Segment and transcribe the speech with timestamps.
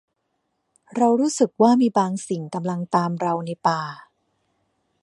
[0.95, 3.81] เรารู้สึกว่ามีบางสิ่งกำลังตามเราในป่า